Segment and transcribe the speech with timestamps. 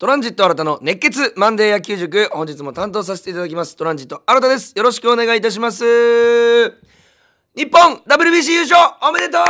[0.00, 3.76] トランジット新たの熱血マンデー野球塾本日も担当させていただきます。
[3.76, 4.72] トランジット新たです。
[4.74, 5.84] よろしくお願いいたします。
[7.54, 9.44] 日本 WBC 優勝おめでとう。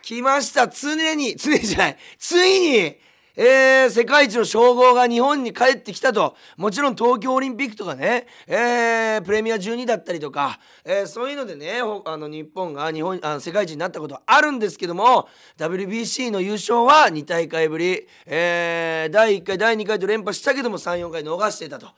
[0.00, 0.68] 来ました。
[0.68, 1.98] 常に常じゃない。
[2.18, 2.96] ついに
[3.36, 6.34] えー、世界一の称号が日本に帰ってきたと。
[6.56, 15.28] もちろん東京オリンピックとかね、えー、プレミア12だったりとか、えー、そういうのでね、あの日本が日本あの世界一になったことはあるんですけども、
[15.58, 21.88] WBC の優勝は2大会ぶり、えー、第1回、第2回と連覇したけども3、4回逃していたと。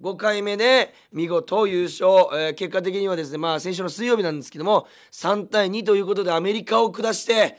[0.00, 7.58] 5回目で見事優勝、えー、結果的にはですねまあ先週の水曜日なんですけども3対2ということでアメリカを下して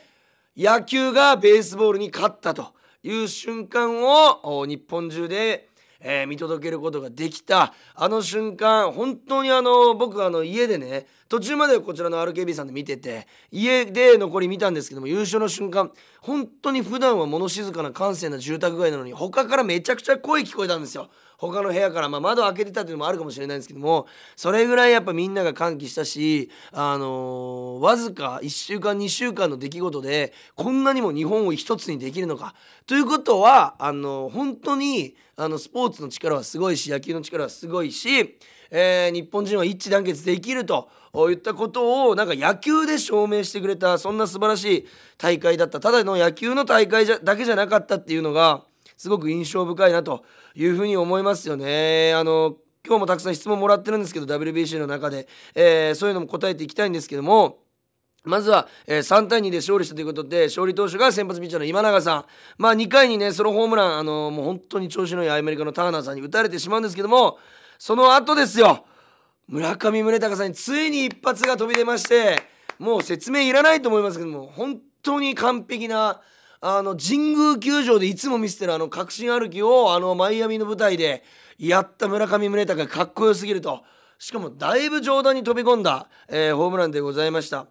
[0.56, 2.79] 野球がベースボールに勝ったと。
[3.02, 5.68] いう瞬間を日本中で、
[6.00, 21.10] えー、見届けることができたあの瞬間本当にあの僕あの家でね途中までこちらの RKB さんで見てて家で残り見たんですけども優勝の瞬間本当に普段は物静かな閑静な住宅街なのに他からめちゃくちゃ声聞こえたんですよ。
[21.40, 32.54] 他の部屋から、まあ、窓開けてたっていうのもあるかもしれないんですけどもそれぐらいやっぱみんなが歓喜したし、あのー、わずか1週間2週間の出来事でこんなにも日本を一つにできるのか
[32.86, 38.36] ということはあのー、本当にあのスポーツの力はすごいし野球の力はすごいし、
[38.70, 40.90] えー、日本人は一致団結できると。
[41.12, 44.86] 言ったことをなんか野球で証明してくれたそんな素晴らしい
[45.18, 48.62] 大会だったただの野球の大会じゃだけじゃなかったっていうのが
[49.00, 52.12] すごく印象深いなというふうに思いますよね。
[52.12, 52.56] あの
[52.86, 57.60] 今日もたくさん質問もらってるんですけど WBC の中で、えー、そういうのも答えていきたいんですけども
[58.24, 62.24] まずは、え、3対2で勝利したということで勝利投手が先発ピッチャーの今永さん
[62.58, 67.38] まあ2回にねソロホームランあのもう本当に調子のいいアメリカのターナーさんに打たれてしまうんですけども
[67.78, 68.84] その後ですよ
[69.48, 72.42] 村上宗隆さんについに一発が飛び出まして
[72.78, 76.20] もう説明いらないと思いますけども本当に完璧な
[76.62, 81.24] あの神宮球場でいつも見せてるあの確信歩きをあのマイアミの舞台で
[81.58, 83.82] やった村上宗隆がかっこよすぎると。
[84.18, 87.66] しかもだいぶ上段に飛び込んだ、えー、ホームランでございました。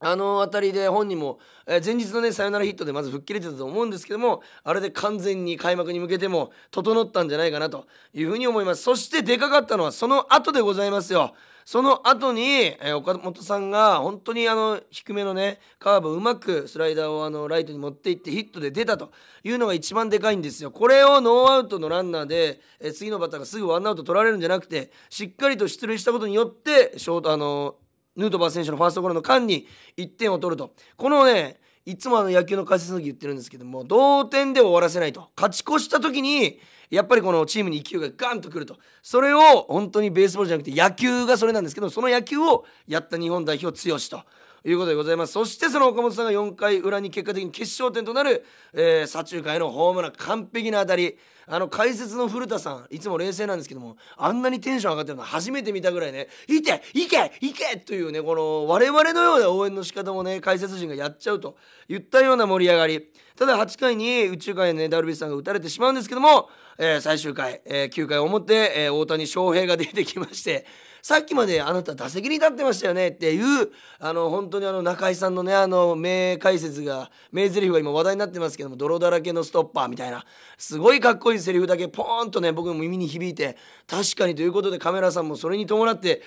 [0.00, 8.82] あの辺りで本人も、えー、前日のねサヨナラヒットでまず吹っ切れてたと思うんですけどもあれで完全に開幕に向けても整ったんじゃないかなというふうに思います。
[8.82, 11.34] そしてでかかったのはその後でございますよ。
[11.68, 19.12] その後に、えー、岡本さんが本当にあの低めのねカーブをうまくスライダーをあのライトに持っていってヒットで出たと
[19.44, 20.70] いうのが一番でかいんですよ。
[20.70, 27.74] これをノーアウトのランナーで、えー、次のバッターがすぐワンアウト取られるんじゃなくてしっかりと出塁したことによってショートあの
[28.16, 29.66] ヌートバー選手のファーストゴロの間に
[29.98, 36.60] 1点を取るとこのねいつもあの野球の解説の時言ってるんですけども同点で終わらせないと勝ち越した時に
[36.90, 44.22] やっぱりこのチームに勢いがガンとくるとそれを本当にベースボールじゃなくて野球がそれなんですけどその野球をやった日本代表剛と。
[44.64, 51.16] いうことでございますそしてその岡本さんが4回裏に結果的に決勝点となる、えー、左中間へのホームラン完璧な当たり
[51.50, 61.56] あの解説の古田さんいつも冷静なんですけどもあんなにテンション上がってるの初めて見たぐらいね「いていけいけ!」というねこの我々のような応援の仕方もね解説陣がやっちゃうと
[61.88, 70.66] いったような盛り上がりただ8回に宇宙間へねダルビッシュさんが打たれてしまうんですけども、えー、最終回、えー、9回表、えー、大谷翔平が出てきまして
[71.08, 80.26] さっきまであなた打席に立ってましたよねっていうあの本当にあの中居さんのねあの名解説が名台詞が今話題になってますけども泥だらけのストッパーみたいな
[80.58, 86.20] すごいかっこいいセリフだけポーンとね僕の耳に響いて確かにということでカメラさんもそれに伴って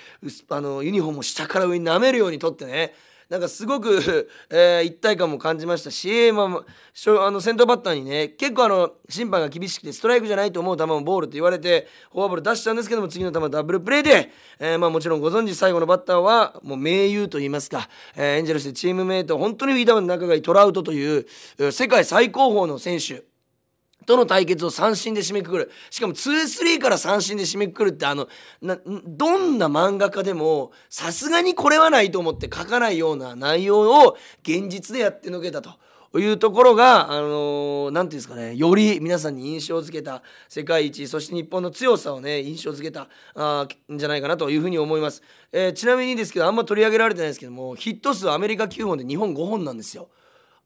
[0.49, 2.95] あのユニフォームを下から上に舐めるように撮ってね
[3.31, 17.87] なんかすごく えー、一体感も感じましたし、まあ、あの先頭バッターにね結構あの審判が厳しくてストライクじゃないと思う球もボールと言われてフォアボール出したんですけども次の球ダブルプレーで、えー、まあ、もちろんご存知最後のバッターはもう盟友と言いますか、
[18.17, 21.25] えー、エンジェルスでチームメイト本当にフィーダーの仲がいいトラウトという
[21.71, 23.30] 世界最高峰の選手。
[24.11, 28.27] との対決を三振で締めくくるしかも2-3から三振で締めくくるってあの
[28.61, 35.71] どんな漫画家でもさすがにこれはないと思って書かないような内容を現実でやってのけたと。
[36.19, 45.23] いうところが、あのー、て言うんですかね、より皆さんに印象づけた世界一、そして日本の強さをね、印象づけたあんじゃないかなというふうに思います、
[45.53, 50.09] えー、ちなみにですけど、あんま取り上げられてないですけども、ヒット数アメリカ9本で日本5本なんですよ。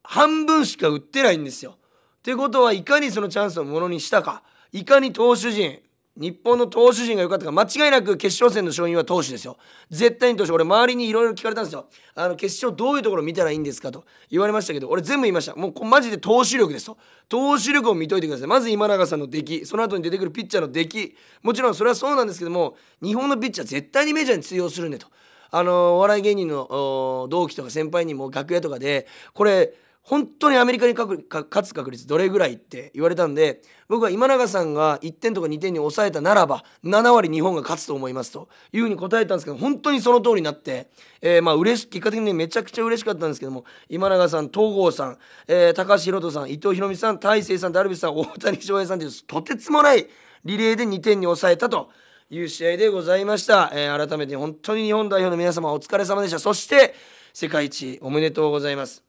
[0.01, 1.77] 半分しか売ってないんですよ。
[2.25, 4.41] ってことはいかにそのチャンスをものにしたか。
[4.71, 5.77] いかに投手陣
[6.17, 9.57] 日本の投手陣が良かったか間違いなく決勝戦の勝因は投手ですよ。
[9.91, 11.85] 絶対に投手俺周りにいろいろ聞かれたんですよ。
[12.15, 14.05] あの決勝どういうところ見たらいいんですかと。
[14.31, 15.55] 言われましたけど俺全部言いました。
[15.55, 16.97] もうマジで投手力ですと。
[17.29, 18.47] 投手力を見といてください。
[18.47, 21.15] まず今永さんの出来その後に出てくるピッチャーの出来。
[21.43, 25.05] もちろんそれはそうなんですけども日本のピッチャー絶対にメジャーに通用するねと。
[25.51, 29.73] あのお笑い芸人の同期とか先輩にも楽屋とかでこれ
[30.05, 40.91] 本当にアメリカに勝つ確率どれぐらいって言われたんで僕は今永さんが1点とか2点に抑えたならば7割日本が勝つと思いますというふうに答えたんですけど本当にその通りになって、
[41.21, 45.17] えー、まあ嬉し結果的にめちゃくちゃ嬉しかったんですけども今永さん東郷さん、
[45.47, 50.07] えー、高橋宏斗さん伊藤博美さん大勢さんダルビッシュさん大谷翔平さんというとてつもない
[50.43, 51.89] リレーで2点に抑えたと
[52.29, 56.37] いう試合でございました、えー、改めて本当に日本代表の皆様お疲れ様でした。
[56.39, 56.93] そして
[57.33, 59.03] 世界一おめでとうございます。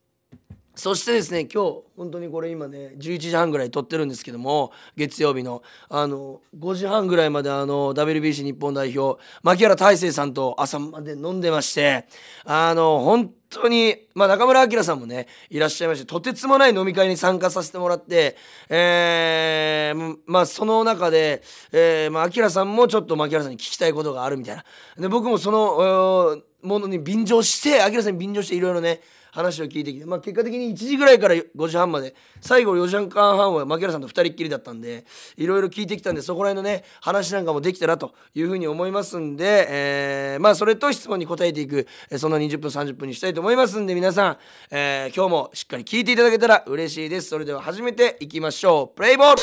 [0.76, 12.06] そしてですね今日本当にこれ今ね11時半ぐらい撮ってるんですけども月曜日のあの5時半ぐらいまであの WBC 日本代表牧原大成さんと朝まで飲んでまして
[12.44, 18.36] あの本当に、まあ、中村晃さんもねいらっしゃいましてとてつもない飲み会に参加させてもらって、
[18.68, 21.42] えー、まあその中で、
[21.72, 24.64] えーまあ、晃さんもちょっと牧原さんに聞きたいことがあるみたいな
[24.98, 29.00] で僕もそのものに便乗して晃さんに便乗していろいろね
[29.36, 35.04] 話を聞いてきて、まあ、結果的に1時ぐらいから5時半まで最後4時間半は牧原さんと2人っきりだったんで
[35.36, 41.86] いろいろ聞いてきたんでそこら辺のね話なんかもできたらというふうに思いますんで、えー、まあそれと質問に答えていく
[42.16, 44.38] そんな20分30分にしたいと思いますんで皆さん、
[44.70, 47.28] えー、今日もしっかり聞いていただけたら嬉しいです。
[47.28, 48.96] それでは始めていきましょう。
[48.96, 49.42] プレイボール。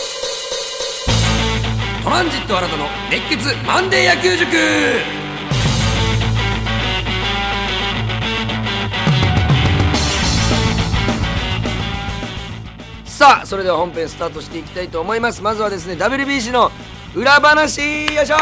[2.03, 5.22] トランジット新たの熱血マンデー野球塾。
[13.23, 15.41] さあそれでは本編スタートしていきたいと思います。
[15.41, 16.69] まずはですね WBC の
[17.15, 17.79] 裏話
[18.13, 18.35] よいしょ。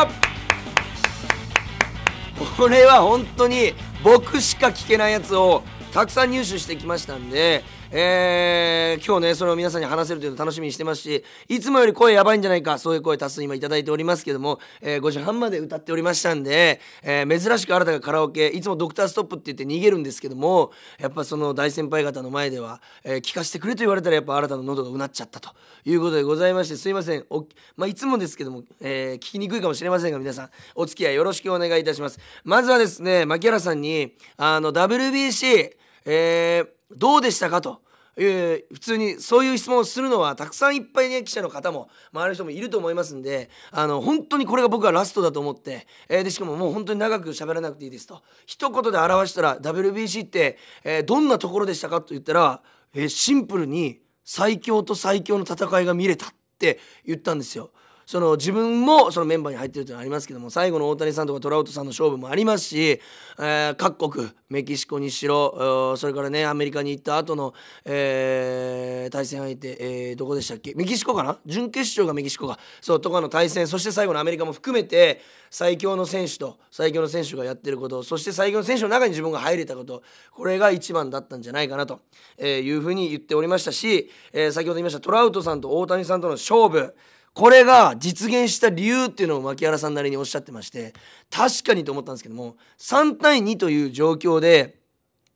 [2.57, 5.62] これは本当に僕しか聞けないやつを
[5.94, 25.49] たくさん入手してきましたんでえー、今日ねそれを皆さんに話せるというのを楽しみにしてますしいつもより声やばいんじゃないかそういう声多数今頂いておりますけども、えー、5時半まで歌っておりましたんで、えー、珍しく新たがカラオケいつもドクターストップって言って逃げるんですけどもやっぱその大先輩方の前では、え、聞かせてくれと言われたらやっぱ新たの喉がうなっちゃったと
[25.83, 27.25] いうことでございましてすいません。
[27.29, 27.45] お、
[27.75, 32.19] まあ、いつもですけども、え、聞きにくいかもしれませんが皆さんお付き合いよろしくお願いいたします。
[32.45, 37.81] まずはですね牧原さんにあの WBC えー、どうでしたかと？
[38.17, 52.61] えー、普通にそういう質問をするのはたくさんいっぱいね記者の方も周りの人もいると思いますんであの本当にこれが僕はラストだと思って、えー、でしかももう本当に長く喋らなくていいですと一言で表したら WBC って、えー、どんなところでしたかと言ったら、
[52.93, 56.29] えシンプルに最強と最強の戦いが見れたっ
[56.59, 57.71] て言ったんですよ。
[58.12, 63.00] その自分もそのメンバーに入ってるというのはありますけども最後の大谷さんとかトラウトさんの勝負もありますし、
[63.40, 67.54] えー、各国メキシコにしろそれからねアメリカに行った後の、
[67.86, 70.74] えー、対戦相手、えー、どこでしたっけ？
[70.75, 71.38] メキシコかな？
[71.46, 72.60] 準決勝がメキシコか。
[72.81, 80.04] そうとかの対戦そして最後のアメリカも含めて最強の選手と最強の選手がやってることそして最強の選手の中に自分が入れたこと
[80.34, 82.02] これが一番だったんじゃないかなと
[82.38, 86.94] えいうふうに言っておりましたし、え、先ほど言いましたトラウトさんと大谷さんとの勝負。
[87.33, 90.94] これが実現した理由っていうのを牧原さんなりにおっしゃってまして
[91.30, 94.80] 確かにと思ったんですけども3対2という状況で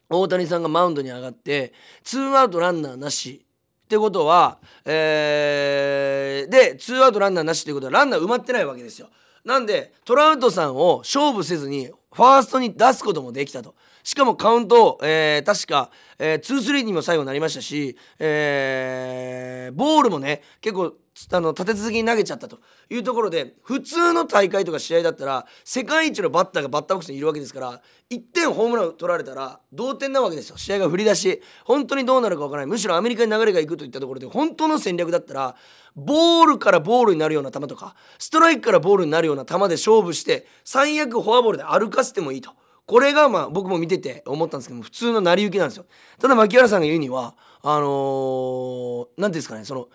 [0.09, 3.45] 大谷さんがマウンドに上がってツーアウトランナーなし
[3.85, 9.09] ってことは、えー、でツーアウトランナーなしということはランナー埋まってないわけですよ。
[9.43, 13.75] なんでトラウトさんを勝負せずにファーストに出すこともできたと。
[14.03, 20.95] しかもカウント、えー、確か、えー、2-3にも最後なりましたし、えー、ボールもね結構
[21.31, 35.55] あの立て続けに投げちゃったというところで普通の大会とか試合だったら世界一のバッターがバッターボックスにいるわけですから1点ホームラン取られたら同点なわけですよ試合が振り出し本当にどうなるか分からないむしろアメリカに流れがいくといったところで本当の戦略だったら
[35.95, 42.51] ボールからボールになるような球とかストライクからボールになるような球で勝負して最悪フォアボールで歩かせてもいいと。
[42.85, 45.85] これがまあ僕も見てて思ったんですけど普通の成り行きなんですよ。
[46.19, 49.87] ただ牧原さんが言うにはあのー、何ていうんですかねその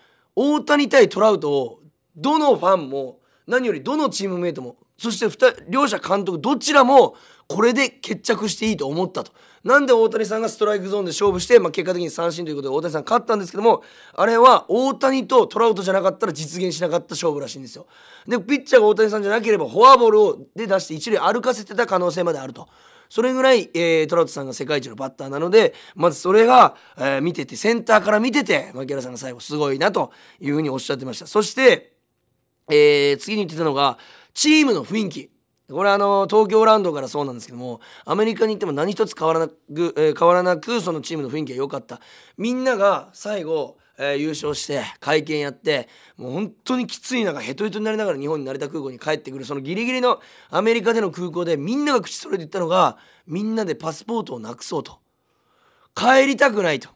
[0.43, 1.79] 大谷対トラウトを
[2.15, 5.27] どのファンも何よりどのチームメイトもそして
[5.69, 7.15] 両者監督どちらも
[7.47, 9.31] これで決着していいと思ったと。
[9.63, 13.83] なんで大谷さんがストライクゾーンで勝負して、まあ、結果的に三振ということで大谷さん勝ったんですけども
[14.13, 17.85] あれは大谷とトラウトじゃなかったら実現しなかった勝負らしいんですよ。
[18.27, 22.67] でピッチャーが大谷さんじゃなければフォアボールをで出して一塁歩かせてた可能性まであると。
[23.11, 31.27] それぐらい、えー、トラウトさんが世界一のバッターなのでまずそれが、えー、見ててセンターから見てて牧原さんが最後すごいなというふうにおっしゃってました。
[31.27, 31.91] そして、
[32.69, 33.97] えー、次に言ってたのが
[34.33, 35.29] チームの雰囲気。
[35.69, 39.57] これはあの東京ラウンドからそうなんですけどもアメリカに行っても何一つ変わらなく、
[39.97, 41.99] えー、変わらなくそのチームの雰囲気が良かった。
[42.37, 54.99] みんなが最後えー、優勝して会見やってもう本当にきつい中ヘトヘトになりながら日本に成田空港に帰ってくるそのギリギリのアメリカでの空港でみんなが口それで言ったのがみんなでパスポートをなくそうと。
[55.93, 56.89] 帰りたくないと。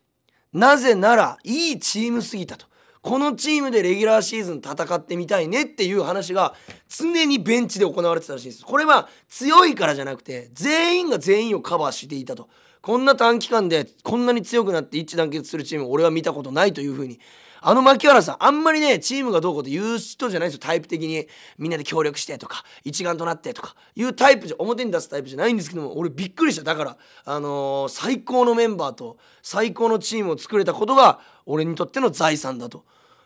[0.52, 2.66] なぜならいいチームすぎたと。
[3.02, 6.56] このチームでレギュラーシーズン戦ってみたいねっていう話が
[6.88, 8.66] 常にベンチで行われてたらしいんです。
[8.66, 12.50] これは強いからじゃなくて全員が全員をカバーしていたと。
[12.86, 17.20] こんな短期間でこんなに強くなって一致団結するチーム俺は見たことないというふうに。
[17.60, 20.60] あの牧原さんあんまりねチームがどうこうと言う人じゃないですよ。
[20.60, 21.28] タイプ的に
[21.58, 26.64] みんなで協力してとか一丸となってとかいうタイプじゃ表に出すタイプじゃないんですけども俺びっくりした。
[26.64, 32.86] だからあのー、最高のメンバーと最高のチームを作れたことが俺にとっての財産だと。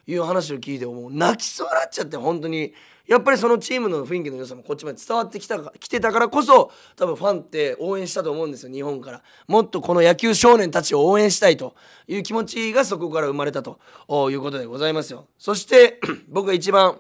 [0.10, 2.74] いう話を聞いてもう泣きそうになっちゃって本当に。
[3.06, 9.24] やっぱりそのチームの雰囲気の良さもこっちまで伝わってきた来てたからこそ多分ファンって応援したと思うんですよ日本から。
[9.48, 11.74] もっとこの野球少年たちを応援したいと
[12.08, 13.80] いう気持ちがそこから生まれたと
[14.30, 15.25] いうことでございますよ。
[15.39, 16.00] そして
[16.30, 17.00] 僕が一番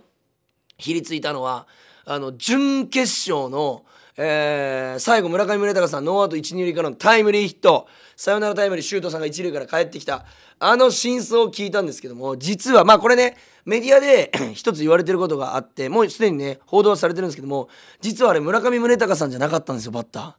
[0.79, 1.67] ひりついたのは
[2.05, 3.85] あの準決勝の
[4.21, 10.25] えー、最後村上宗隆さんノーアウト1、2塁からのタイムリーヒットサヨナラタイムリーシュートさんが1塁から帰ってきた
[10.59, 17.69] あの真相を聞いたんですけども実はまあこれねメディアで 一つ言われてることがあってもうすでにね報道されてるんですけども
[18.01, 20.33] 実はあれ村上宗隆さんじゃなかったんですよバッター。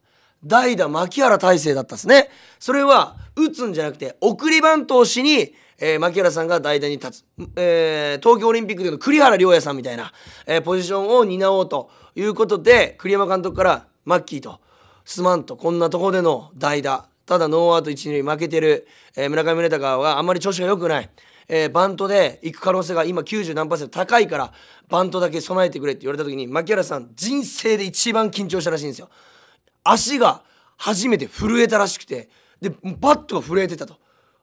[0.45, 2.29] 代打牧原大成だったんですね。
[2.59, 7.25] それは打つんじゃなくて送りバントをしにえー、牧原さんが代打に立つ、
[7.57, 10.13] えー、東京オリンピックでの栗原良也さんみたいな、
[10.47, 14.61] えー、ポジションを担おうということで栗山監督からマッキーと
[15.05, 21.11] すまんとこんなとこでの代打ただノーアウト1、2塁負けてる、えー、村上宗隆はあんまり調子が良くない。
[21.47, 24.53] えー、バントで行く可能性が今90何パーセント高いから
[24.89, 29.09] バントだけ備えてくれって言われた時に牧原さん人生で一番緊張したらしいんですよ。
[29.85, 30.43] 足が
[30.77, 32.29] 初めて震えたらしくて
[32.61, 33.97] でバットが震えてたと。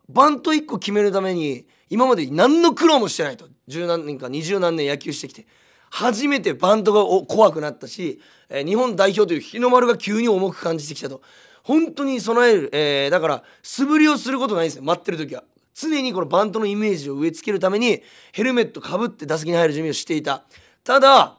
[0.10, 3.50] バント1個決めるために今まで何の苦労もしてないと。
[3.68, 5.46] 十何年か二十何年野球してきて。
[5.90, 11.22] 初めてバントが怖くなったし、えー、日本代表という日の丸が急に重く感じてきたと。
[11.64, 14.84] 本当に備える、えー、だから素振りをすることないんですよ。
[14.84, 15.44] 待ってる時は。
[15.74, 18.02] 常にこのバントのイメージを植え付けるために
[18.32, 20.44] ヘルメットかぶって打席に入る準備をしていた。
[20.84, 21.38] ただ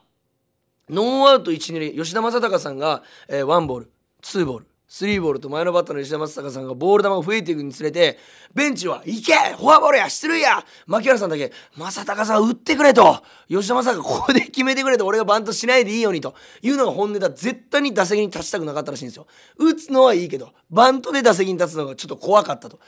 [0.89, 3.91] ノーアウト1、2塁吉田正尚さんが、えー、1ボール
[4.21, 4.68] 2ボール。
[4.91, 8.17] スリーボールと前のバッターの吉田正尚さんがボール球が増えていくにつれて
[8.55, 13.21] ベンチは「行けフォアボールや出塁や!」牧原さんだけ「正尚さん打ってくれ」と。
[13.47, 15.05] 吉田正尚ここで決めてくれと。
[15.05, 16.33] 俺がバントしないでいいようにと。
[16.63, 17.29] いうのが本音だ。
[17.29, 19.27] 絶対に打席に立ちたくなかったらしいんですよ。
[19.57, 22.79] 打つのはいいけどバントで打席に立つのがちょっと怖かったと。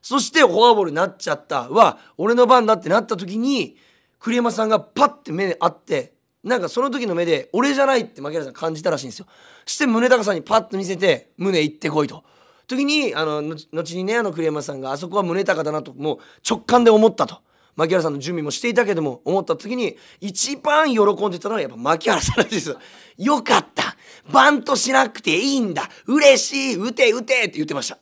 [0.00, 1.68] そしてフォアボールになっちゃった。
[1.68, 3.76] は俺の番だってなった時に
[4.18, 9.26] 栗山さんがパッて目にあってなんかその時の目で俺じゃないって牧原さん感じたらしいんですよ。
[9.66, 12.24] して宗隆さんにパッと見せて胸行ってこいと。
[12.66, 13.42] 時にあの
[13.72, 16.18] 後にねあの栗山さんがあそこは宗隆だなともう
[16.48, 17.38] 直感で思ったと。
[17.76, 22.76] 牧原さんの準備もしていたけども思った時に一番喜んでたのはやっぱ牧原さんらしいです
[23.16, 23.96] よかった。
[24.32, 25.88] バントしなくていいんだ。
[26.06, 26.76] 嬉しい。
[26.76, 27.98] 打て打てって言ってました。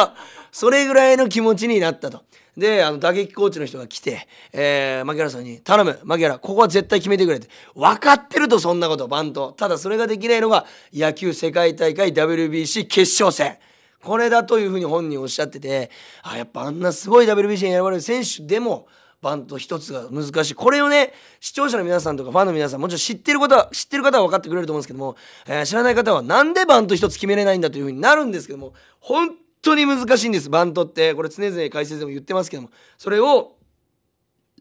[0.52, 2.22] それぐらいの気持ちになったと。
[2.56, 7.48] で、あの、打撃コーチの人が来て、えー、牧原さんに、頼む、牧原、ここは絶対決めてくれって。
[7.74, 9.52] 分かってると、そんなこと、バント。
[9.52, 13.58] ただ、それができないのが、野球世界大会 WBC 決勝戦。
[14.02, 15.90] これだというふうに本人おっしゃってて、
[16.22, 18.86] あ、やっぱあんなすごい WBC に選ばれる選手でも、
[19.22, 20.54] バント一つが難しい。
[20.54, 25.16] これをね、視聴者の皆さんとかファンの皆さん、もちろん知ってることは、知ってる方は分かってくれると思うんですけども、
[25.46, 29.30] えー、知らない方はなんでバント一つ決めれないんだというふうになるんですけども、本
[29.62, 30.50] 当に難しいんです。
[30.50, 31.14] バントって。
[31.14, 32.70] これ常々解説でも言ってますけども。
[32.98, 33.56] それを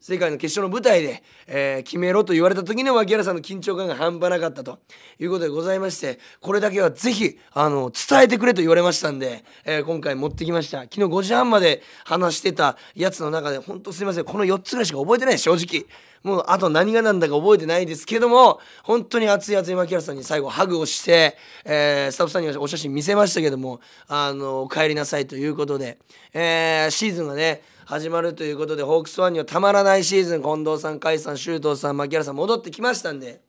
[0.01, 4.79] 世界の決勝の舞台で、えー、決めろと言われた時の脇原さんの緊張感が半端なかったと。
[5.19, 10.81] いうことでございましてこれだけはぜひあの伝えてくれと言われましたんで、えー、今回持ってきました。
[10.81, 14.25] 昨日5時半まで話してたやつの中で本当すいません。
[14.25, 15.37] この4つぐらいしか覚えてない。
[15.37, 15.85] 正直。
[16.23, 25.97] もうあと何が何だか覚えてないですけども本当に熱い熱い牧原さんに最後ハグをして、えー、スタッフさんにお写真見せましたけどもあのお帰りなさいということで、
[26.33, 33.41] えー、シーズンがね始まるということでホークスワンにはたまらないシーズン近藤さん甲斐さん周東さん牧原さん戻ってきましたんで。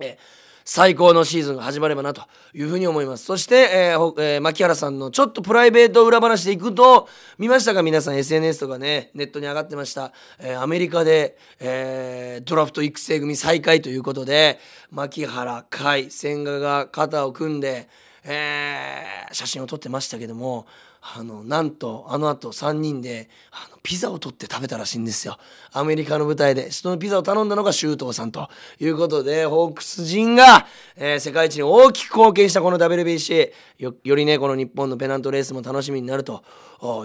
[0.00, 2.22] えー最高のシーズンが始まればなと
[2.54, 3.24] いうふうに思います。
[3.24, 7.82] そして、えーえー、牧原さんのちょっとプライベート裏話でいくと見ましたか？
[7.82, 14.58] 皆さん SNS とかねネットに上がってました、えー、アメリカで、えー、ドラフト育成組再開ということで
[14.90, 17.88] 牧原甲斐千賀が肩を組んで、
[18.24, 20.66] えー、写真を撮ってましたけども
[21.02, 25.38] あのなんとあのあと3人であのピザを取って食べたらしいんですよ。
[25.72, 28.48] アメリカの舞台で人のピザを頼んだのが周東さんと。
[28.78, 30.66] いうことでホークス人が、
[30.96, 36.42] えー、世界一に大きく貢献したこの WBC よよりねこの日本のペナントレースも楽しみになると。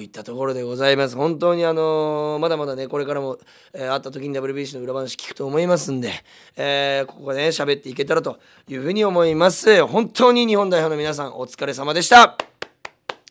[0.01, 1.17] いったところでございます。
[1.17, 3.37] 本当にあのー、まだまだねこれからも、
[3.73, 6.13] えー、会った時に WBC の裏話聞くと思いますんで、
[6.55, 9.85] えー、ここでね喋っていけたらというふうに思います。
[9.85, 12.54] 本当に日本代表の皆さんお疲れ様でした。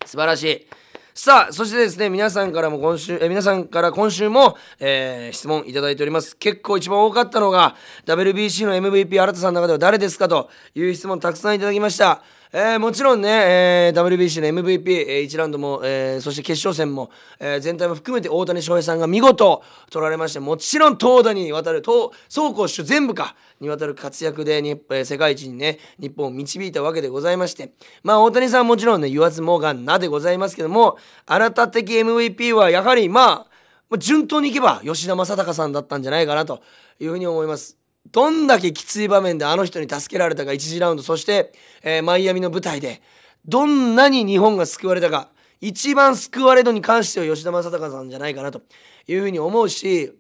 [0.04, 0.66] 素晴らしい。
[1.16, 6.36] さあそしてですね皆さんからも今週え皆さんから今週も、えー質問いただいております。
[6.36, 12.22] 結構一番多かったのが WBC の MVP 新田さんの中では誰ですかという質問たくさんいただきました。
[12.56, 27.72] えーもちろんね、えー WBC の MVP、え1ラウンドも、えーそして決勝戦も、えー全体も含めて大谷翔平さんが見事取られましてもちろん投打にわたる投走攻守全部かにわたる活躍でに、えー世界一にね日本を導いたわけでございまして
[28.04, 30.96] まあ大谷さんもちろんね言わずもがなでございますけども
[31.26, 33.46] 新た的 MVP はやはりまあ
[33.90, 36.62] まあ順当にいけば吉田正尚さんだったんじゃないかなと
[37.00, 37.83] いうふうに思います。
[38.10, 41.02] どんだけきつい場面であの人に助けられたか1次ラウンド。
[41.02, 43.02] そして、えーマイアミの舞台で
[43.46, 45.28] どんなに日本が救われたか
[45.60, 48.62] 一番救われ度に関しては吉田正尚さんじゃないかなと
[49.06, 50.12] いうふうに思うし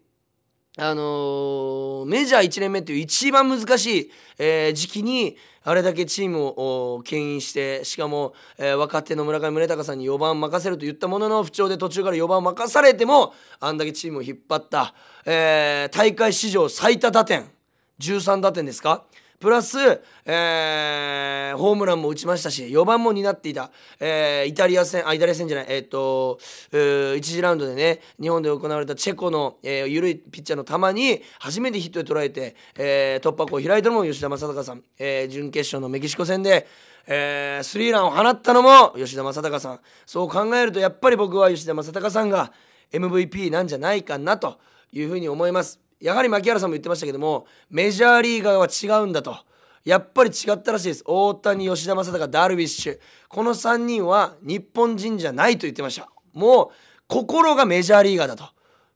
[0.76, 17.53] あのーメジャー1年目っていう一番難しい、えー時期にあれだけチームを牽引してしかも、えー若手の村上宗隆さんに4番任せると言ったものの不調で途中から4番任されてもあんだけチームを引っ張った、えー大会史上最多打点。
[17.98, 19.04] 13打点ですか？
[19.40, 19.76] プラス、
[20.24, 23.70] えーホームランも打ちましたし4番も担っていた、
[24.00, 26.38] えーイタリア戦あイタリア戦じゃないえーっと
[26.72, 36.66] 1次ラウンドでね日本で行われたチェコの、えー緩いピッチャーの球に初めてヒットで捉えて、えー突破口を開いたのも吉田正尚さん、えー準決勝のメキシコ戦で、
[37.06, 39.80] えースリーランを放ったのも吉田正尚さん。
[40.06, 42.50] そう考えるとやっぱり僕は吉田正尚さんが
[42.92, 44.58] MVP なんじゃないかなと
[44.90, 45.83] いうふうに思います。
[46.04, 49.38] やはり牧原さんも言ってましたけどもメジャーリーガーは違うんだと。
[49.86, 51.02] やっぱり違ったらしいです。
[51.06, 52.98] 大谷吉田正尚ダルビッシュ。
[53.28, 56.10] この3人は日本人じゃないと言ってました。
[56.34, 56.68] もう
[57.06, 58.44] 心がメジャーリーガーだと。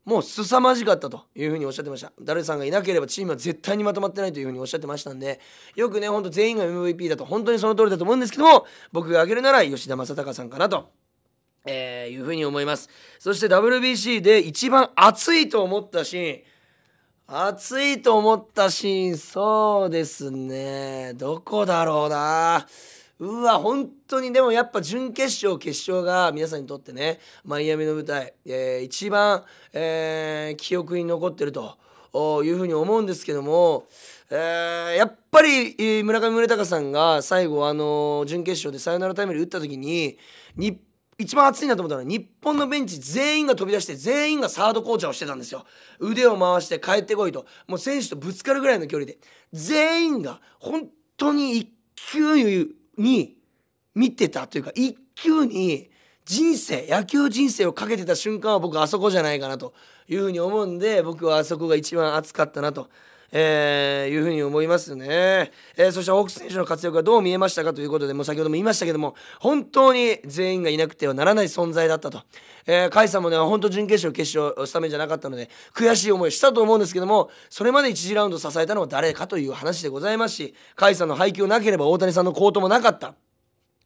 [0.04, 2.12] もう凄まじかったというふうにおっしゃってました。
[2.20, 5.40] ダルさんがいなければチームは絶対にまとまってないというふうにおっしゃってましたんで
[5.76, 10.90] よくねほんと全員が MVP だと本当にその通りだと思うんですけども僕が挙げるなら吉田正尚さんかなと。
[11.66, 12.88] えーいうふうに思います。
[13.18, 16.42] そして WBC で一番熱いと思ったシーン。
[17.30, 21.12] 熱いと思ったシーンそうですね。
[21.12, 22.66] どこだろうな。
[23.18, 31.76] うわ本当にでもやっぱ準決勝決勝が皆さんにとってねマイアミの舞台、えー一番、えー記憶に残ってると
[32.42, 33.84] いうふうに思うんですけども、
[34.30, 40.16] えーやっぱり村上宗隆さんが最後あの準決勝でサヨナラタイムリー打った時に
[40.56, 40.80] 日
[41.18, 45.64] 一番熱いなと思ったのは日本のベンチ全員が飛び出して全員がサードコーチャーをしてたんですよ。
[45.98, 47.44] 腕を回して帰ってこいと。
[47.66, 49.18] もう選手とぶつかるぐらいの距離で。
[49.52, 53.36] 全員が本当に一球に
[53.96, 55.90] 見てたというか一球に
[56.24, 59.74] 人生野球人生をかけてた瞬間は僕あそこじゃないかなと
[60.08, 62.90] いうふうに思うんで僕はあそこが一番熱かったなと。
[63.30, 65.06] えーいうふうに思いますね、
[65.76, 72.22] えーそしてホークス選手の活躍がどう見えましたかということでもう先ほども言いましたけども本当に全員がいなくてはならない存在だったと、
[72.66, 83.14] えー、甲斐さんもね本当準決勝決勝スタメンじゃなかったので悔しい思いをしたと思うんですけどもそれまで1次ラウンド支えたのは誰かという話でございますし甲斐さんの配球なければ大谷さんの好投もなかった。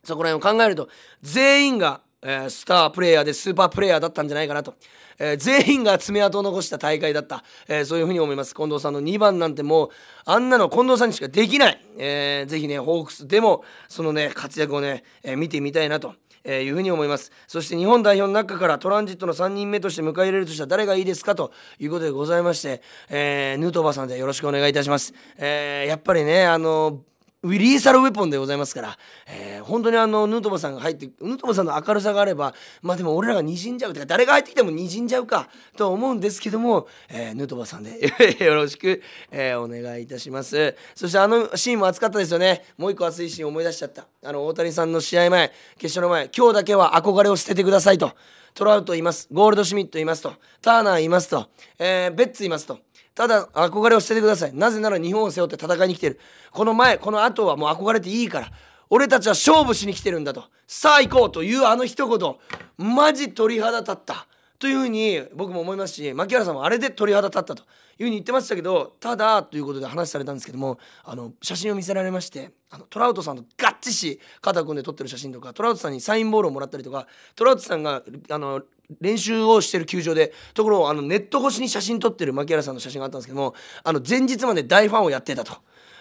[0.05, 0.89] そこら辺を考えると
[1.23, 4.75] 全員が、えースタープレイヤーでスーパープレイヤーだったんじゃないかなと、
[5.19, 8.55] えー全員が爪痕を残した大会だった、えーそういうふうに思います。
[8.55, 9.91] 近藤さんの2番なんてもう
[10.25, 16.15] あんなの近藤さんにしかできない、えーぜひねホークスでもそのね活躍をね、え見てみたいなと。
[16.45, 17.31] えいうふうに思います。
[17.47, 27.03] そして日本代表の中からトランジットの3人目として迎え入れるとしたら誰がいいですかということでございまして、えーヌートバーさんでよろしくお願いいたします、えやっぱりねあの
[27.45, 32.53] ウィリーサルウェポンでございますから、えー本当にあのヌートバーさんが入ってヌートバーさんの明るさがあれば
[32.83, 37.91] まあでも俺らが滲んじゃうとか誰が入ってきても滲んじゃうかと思うんですけども、えーヌートバーさんで
[38.45, 39.01] よろしく、
[39.31, 40.75] えーお願いいたします。
[40.95, 42.65] そしてあのシーンも熱かったですよね。
[42.77, 44.07] もう一個熱いシーン思い出しちゃった。
[44.25, 48.13] あの大谷さんの試合前決勝の前今日だけは憧れを捨ててくださいと。
[48.55, 49.29] トラウトいます。
[49.33, 50.35] ゴールドシュミットいますと。
[50.61, 52.81] ターナーいますと、えーベッツいますと。
[53.15, 54.55] ただ憧れを捨ててください。
[54.55, 56.21] なぜなら日本を背負って戦いに来てる。
[56.51, 58.51] この前この後はもう憧れていいから。
[58.91, 60.45] 俺たちは勝負しに来てるんだと。
[60.67, 62.35] さあ行こうというあの一言。
[62.77, 64.27] マジ鳥肌立った。
[64.59, 67.65] というふうに僕も思いますし牧原さんもあれで鳥肌立ったと。
[68.03, 78.63] いうふうに言ってましたけどただということで話されたんですけどもあの写真を見せられましてあのトラウトさんとガッチし肩組んで撮ってる写真とかトラウトさんにサインボールをもらったりとかトラウトさんがあの
[79.01, 85.57] 練習をしてる球場でところをあのネット越しに写真撮ってる牧原さんの写真があったんですけどもあの前日まで大ファンをやってたと。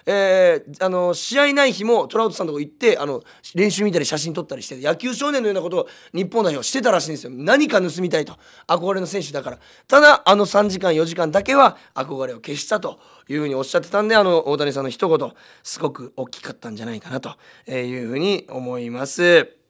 [0.05, 3.21] えーあの試合ない日もトラウトさんのとこ行ってあの
[3.55, 7.31] 練習見たり写真撮ったりして野球少年のようなことを日本代表してたらしいんですよ。
[7.33, 8.37] 何か盗みたいと。
[8.67, 9.59] 憧れの選手だから。
[9.87, 15.33] ただあの3時間4時間だけは憧れを消したというふうにおっしゃってたんであの大谷さんの一言
[15.63, 17.35] すごく大きかったんじゃないかなと
[17.69, 19.60] いうふうに思います。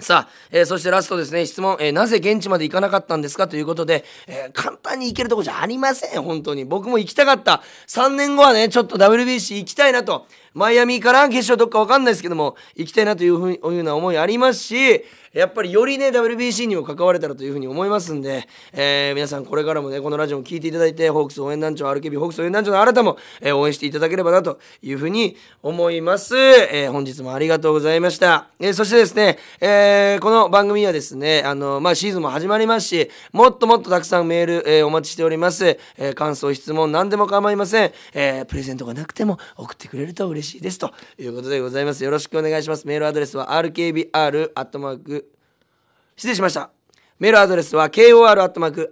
[0.00, 3.48] さあ、えー、そしてラストですね、質問、えー、なぜ現地まで行かなかったんですか？
[3.48, 6.64] ということで、えー、簡単に行けるとこじゃありません、本当に。
[6.64, 7.62] 僕も行きたかった。
[7.88, 10.26] 3年後はね、ちょっと WBC 行きたいなと。
[10.58, 42.02] マイアミから決勝どっかわかんないですけども、行きたいなというふうな思いありますし、やっぱりよりね WBC にも関われたらというふうに思いますんで、えー、皆さんこれからもねこのラジオも聞いていただいてホークス応援団長 RKB ホークス応援団長の新たも、えー、応援していただければなというふうに思います、えー、本日もありがとうございました、えー、そしてですね、えー、この番組はですねあの、まあ、シーズンも始まりますしもっともっとたくさんメール、えー、お待ちしております、えー、感想質問何でも構いません、えー、プレゼントがなくても送ってくれると嬉しいですということでございます。
[42.02, 42.86] よろしくお願いします。
[42.86, 44.50] メールアドレスは RKBR
[46.16, 46.77] 失礼しました。
[47.18, 48.88] メールアドレスは kor.rkbr.jp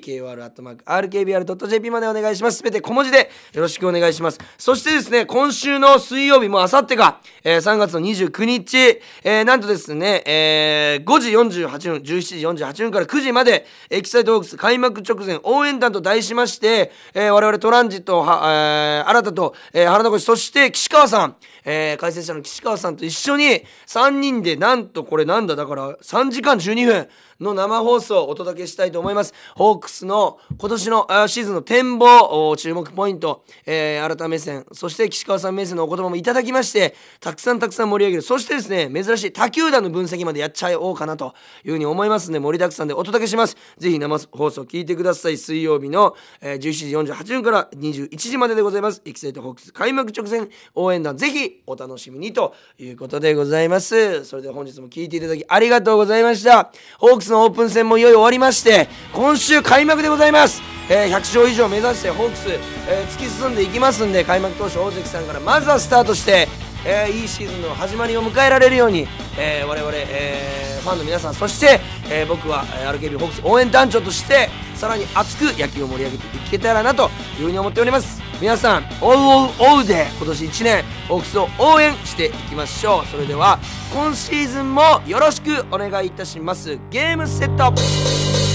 [0.00, 2.56] kor.rkbr.jp までお願いします。
[2.56, 4.38] すべて小文字でよろしくお願いします。
[4.56, 27.08] そしてですね、今週の水曜日もあさってか、えー、3月の29日、えー、なんとですね、えー、5時48分、17時48分から9時まで、エキサイトホークス開幕直前応援団と題しまして、えー、我々トランジット、はえー、新たと、えー、原田越、そして岸川さん、えー、解説者の岸川さんと一緒に3人でなんとこれなんだだから3時間12分。
[27.42, 29.34] の生放送をお届けしたいと思います。
[29.56, 38.22] ホークスの今年のシーズンの展望、注目ポイント、えー、新た目線、そして岸川さん目線のお言葉もいただきまして、たくさんたくさん盛り上げる。
[38.22, 43.56] そしてですね、珍しい他球団の分析までやっちゃおうかなというふうに思いますので、盛りだくさんでお届けします。
[43.78, 45.36] ぜひ生放送聞いてください。
[45.36, 49.02] 水曜日の、えー、17時48分から21時まででございます。
[49.04, 54.24] エキサイトホークス開幕直前応援団、ぜひお楽しみにということでございます。
[54.24, 56.72] それでは本日も聞いていただきありがとうございました。
[56.98, 66.46] ホークスのオープン戦もいよいよ終わりまして今週開幕でございます、えー、100勝以上目指してホークス、えー、突き進んでいきますんで開幕投手大関さんからまずはスタートして、
[66.86, 78.20] えー、いいシーズンの始まりを迎えられるように、えー、我々、えー、ファンの皆さんそして、えー、僕は RKB ホークス応援団長としてさらに熱く野球を盛り上げていけたらなというふうに思っております。
[78.40, 83.06] 皆さんおうおうおうで今年1年ホークスを応援していきましょう。
[83.06, 83.60] それでは
[83.94, 86.78] 今シーズンもよろしくお願いいたします。
[86.90, 88.51] ゲームセット。